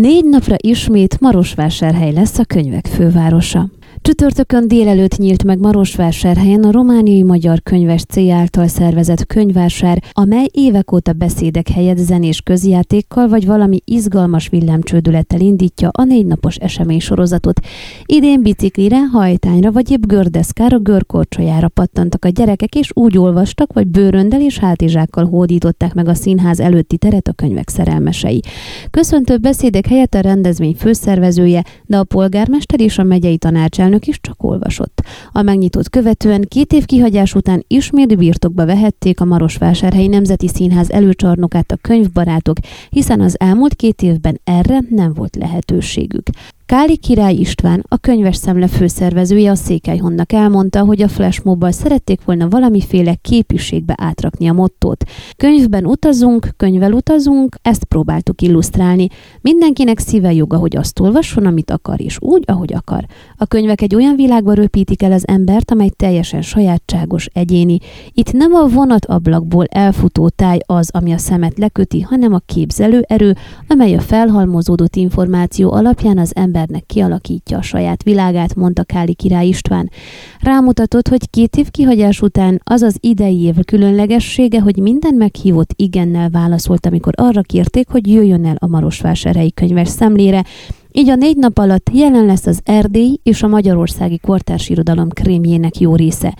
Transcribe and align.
Négy 0.00 0.24
napra 0.24 0.56
ismét 0.58 1.20
Marosvásárhely 1.20 2.12
lesz 2.12 2.38
a 2.38 2.44
könyvek 2.44 2.86
fővárosa. 2.86 3.77
Csütörtökön 4.08 4.68
délelőtt 4.68 5.16
nyílt 5.16 5.44
meg 5.44 5.58
Marosvásárhelyen 5.58 6.64
a 6.64 6.70
romániai 6.70 7.22
magyar 7.22 7.62
könyves 7.62 8.02
C 8.02 8.16
által 8.16 8.66
szervezett 8.66 9.26
könyvvásár, 9.26 10.02
amely 10.12 10.46
évek 10.52 10.92
óta 10.92 11.12
beszédek 11.12 11.68
helyett 11.68 11.96
zenés 11.96 12.40
közjátékkal 12.40 13.28
vagy 13.28 13.46
valami 13.46 13.80
izgalmas 13.84 14.48
villámcsődülettel 14.48 15.40
indítja 15.40 15.88
a 15.92 16.04
négy 16.04 16.26
napos 16.26 16.56
esemény 16.56 17.00
sorozatot. 17.00 17.60
Idén 18.06 18.42
biciklire, 18.42 18.98
hajtányra 18.98 19.72
vagy 19.72 19.90
épp 19.90 20.02
gördeszkára, 20.06 20.78
görkorcsolyára 20.78 21.68
pattantak 21.68 22.24
a 22.24 22.28
gyerekek, 22.28 22.74
és 22.74 22.90
úgy 22.94 23.18
olvastak, 23.18 23.72
vagy 23.72 23.86
bőröndel 23.86 24.40
és 24.40 24.58
hátizsákkal 24.58 25.24
hódították 25.24 25.94
meg 25.94 26.08
a 26.08 26.14
színház 26.14 26.60
előtti 26.60 26.96
teret 26.96 27.28
a 27.28 27.32
könyvek 27.32 27.68
szerelmesei. 27.68 28.40
Köszöntő 28.90 29.36
beszédek 29.36 29.86
helyett 29.86 30.14
a 30.14 30.20
rendezvény 30.20 30.74
főszervezője, 30.74 31.64
de 31.86 31.96
a 31.96 32.04
polgármester 32.04 32.80
és 32.80 32.98
a 32.98 33.02
megyei 33.02 33.36
tanácselnök 33.36 33.96
elnök 33.98 34.06
is 34.06 34.20
csak 34.20 34.42
olvasott. 34.42 35.02
A 35.32 35.42
megnyitót 35.42 35.88
követően 35.88 36.44
két 36.48 36.72
év 36.72 36.84
kihagyás 36.84 37.34
után 37.34 37.64
ismét 37.66 38.16
birtokba 38.16 38.66
vehették 38.66 39.20
a 39.20 39.24
Marosvásárhelyi 39.24 40.06
Nemzeti 40.06 40.48
Színház 40.48 40.90
előcsarnokát 40.90 41.72
a 41.72 41.76
könyvbarátok, 41.80 42.56
hiszen 42.90 43.20
az 43.20 43.40
elmúlt 43.40 43.74
két 43.74 44.02
évben 44.02 44.40
erre 44.44 44.80
nem 44.88 45.14
volt 45.14 45.36
lehetőségük. 45.36 46.28
Káli 46.68 46.96
Király 46.96 47.34
István, 47.34 47.84
a 47.88 47.96
könyves 47.96 48.36
szemle 48.36 48.66
főszervezője 48.66 49.50
a 49.50 49.54
Székelyhonnak 49.54 50.32
elmondta, 50.32 50.84
hogy 50.84 51.02
a 51.02 51.08
flashmobbal 51.08 51.70
szerették 51.70 52.24
volna 52.24 52.48
valamiféle 52.48 53.14
képűségbe 53.14 53.94
átrakni 53.96 54.48
a 54.48 54.52
mottót. 54.52 55.04
Könyvben 55.36 55.86
utazunk, 55.86 56.48
könyvvel 56.56 56.92
utazunk, 56.92 57.56
ezt 57.62 57.84
próbáltuk 57.84 58.42
illusztrálni. 58.42 59.06
Mindenkinek 59.40 59.98
szíve 59.98 60.32
joga, 60.32 60.56
hogy 60.56 60.76
azt 60.76 61.00
olvasson, 61.00 61.46
amit 61.46 61.70
akar, 61.70 62.00
és 62.00 62.16
úgy, 62.20 62.42
ahogy 62.46 62.72
akar. 62.72 63.04
A 63.36 63.46
könyvek 63.46 63.80
egy 63.80 63.94
olyan 63.94 64.16
világba 64.16 64.52
röpítik 64.52 65.02
el 65.02 65.12
az 65.12 65.28
embert, 65.28 65.70
amely 65.70 65.90
teljesen 65.96 66.42
sajátságos, 66.42 67.28
egyéni. 67.32 67.78
Itt 68.12 68.32
nem 68.32 68.52
a 68.52 68.66
vonatablakból 68.66 69.64
elfutó 69.64 70.28
táj 70.28 70.58
az, 70.66 70.90
ami 70.92 71.12
a 71.12 71.18
szemet 71.18 71.58
leköti, 71.58 72.00
hanem 72.00 72.32
a 72.32 72.42
képzelő 72.46 73.04
erő, 73.06 73.36
amely 73.68 73.94
a 73.94 74.00
felhalmozódott 74.00 74.96
információ 74.96 75.72
alapján 75.72 76.18
az 76.18 76.36
ember 76.36 76.56
embernek 76.58 76.86
kialakítja 76.86 77.58
a 77.58 77.62
saját 77.62 78.02
világát, 78.02 78.54
mondta 78.54 78.84
Káli 78.84 79.14
király 79.14 79.46
István. 79.46 79.90
Rámutatott, 80.40 81.08
hogy 81.08 81.30
két 81.30 81.56
év 81.56 81.70
kihagyás 81.70 82.20
után 82.20 82.60
az 82.64 82.82
az 82.82 82.96
idei 83.00 83.42
év 83.42 83.54
különlegessége, 83.64 84.60
hogy 84.60 84.76
minden 84.76 85.14
meghívott 85.14 85.70
igennel 85.76 86.30
válaszolt, 86.30 86.86
amikor 86.86 87.12
arra 87.16 87.42
kérték, 87.42 87.88
hogy 87.88 88.06
jöjjön 88.12 88.46
el 88.46 88.56
a 88.58 88.66
Marosvásárhelyi 88.66 89.52
könyves 89.52 89.88
szemlére, 89.88 90.44
így 90.92 91.08
a 91.08 91.14
négy 91.14 91.36
nap 91.36 91.58
alatt 91.58 91.90
jelen 91.92 92.24
lesz 92.24 92.46
az 92.46 92.60
Erdély 92.64 93.18
és 93.22 93.42
a 93.42 93.48
magyarországi 93.48 94.18
kortárs 94.18 94.68
irodalom 94.68 95.08
krémjének 95.08 95.80
jó 95.80 95.94
része. 95.94 96.36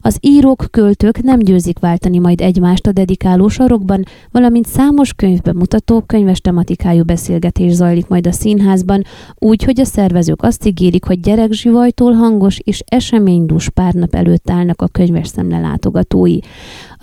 Az 0.00 0.16
írók, 0.20 0.66
költők 0.70 1.22
nem 1.22 1.38
győzik 1.38 1.78
váltani 1.78 2.18
majd 2.18 2.40
egymást 2.40 2.86
a 2.86 2.92
dedikáló 2.92 3.48
sarokban, 3.48 4.04
valamint 4.30 4.66
számos 4.66 5.12
könyvben 5.12 5.56
mutató 5.56 6.00
könyves 6.00 6.40
tematikájú 6.40 7.04
beszélgetés 7.04 7.72
zajlik 7.72 8.08
majd 8.08 8.26
a 8.26 8.32
színházban, 8.32 9.04
úgy, 9.38 9.64
hogy 9.64 9.80
a 9.80 9.84
szervezők 9.84 10.42
azt 10.42 10.66
ígérik, 10.66 11.04
hogy 11.04 11.20
gyerekzsivajtól 11.20 12.12
hangos 12.12 12.58
és 12.58 12.82
eseménydús 12.86 13.70
pár 13.70 13.92
nap 13.94 14.14
előtt 14.14 14.50
állnak 14.50 14.82
a 14.82 14.88
könyves 14.88 15.28
szemle 15.28 15.60
látogatói. 15.60 16.38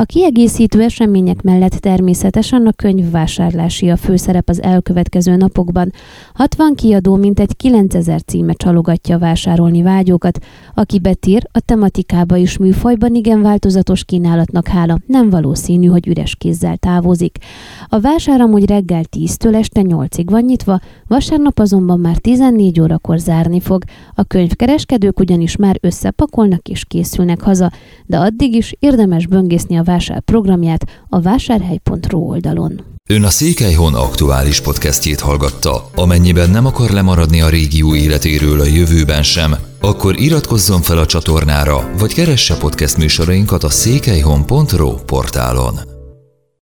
A 0.00 0.04
kiegészítő 0.04 0.82
események 0.82 1.42
mellett 1.42 1.72
természetesen 1.72 2.66
a 2.66 2.72
könyvvásárlási 2.72 3.88
a 3.88 3.96
főszerep 3.96 4.48
az 4.48 4.62
elkövetkező 4.62 5.36
napokban. 5.36 5.92
60 6.34 6.74
kiadó 6.74 7.16
mintegy 7.16 7.56
9000 7.56 8.20
címe 8.20 8.52
csalogatja 8.52 9.18
vásárolni 9.18 9.82
vágyókat, 9.82 10.38
aki 10.74 10.98
betír, 10.98 11.48
a 11.52 11.60
tematikába 11.60 12.36
is 12.36 12.58
műfajban 12.58 13.14
igen 13.14 13.42
változatos 13.42 14.04
kínálatnak 14.04 14.68
hála, 14.68 14.98
nem 15.06 15.30
valószínű, 15.30 15.86
hogy 15.86 16.06
üres 16.06 16.36
kézzel 16.36 16.76
távozik. 16.76 17.38
A 17.88 18.00
vásár 18.00 18.40
amúgy 18.40 18.66
reggel 18.66 19.02
10-től 19.16 19.54
este 19.54 19.80
8-ig 19.84 20.26
van 20.30 20.42
nyitva, 20.42 20.80
vasárnap 21.06 21.58
azonban 21.58 22.00
már 22.00 22.16
14 22.16 22.80
órakor 22.80 23.18
zárni 23.18 23.60
fog. 23.60 23.82
A 24.14 24.22
könyvkereskedők 24.22 25.20
ugyanis 25.20 25.56
már 25.56 25.78
összepakolnak 25.80 26.68
és 26.68 26.84
készülnek 26.84 27.40
haza, 27.40 27.70
de 28.06 28.18
addig 28.18 28.54
is 28.54 28.74
érdemes 28.78 29.26
böngészni 29.26 29.76
a 29.76 29.86
vásár 29.88 30.20
programját 30.20 30.84
a 31.08 31.20
vásárhely.ro 31.20 32.18
oldalon. 32.18 32.80
Ön 33.06 33.24
a 33.24 33.28
Székelyhon 33.28 33.94
aktuális 33.94 34.60
podcastjét 34.60 35.20
hallgatta. 35.20 35.90
Amennyiben 35.94 36.50
nem 36.50 36.66
akar 36.66 36.90
lemaradni 36.90 37.40
a 37.40 37.48
régió 37.48 37.94
életéről 37.94 38.60
a 38.60 38.64
jövőben 38.64 39.22
sem, 39.22 39.54
akkor 39.80 40.20
iratkozzon 40.20 40.82
fel 40.82 40.98
a 40.98 41.06
csatornára, 41.06 41.90
vagy 41.98 42.14
keresse 42.14 42.56
podcast 42.56 42.96
műsorainkat 42.96 43.64
a 43.64 43.70
székelyhon.pro 43.70 44.94
portálon. 44.94 45.97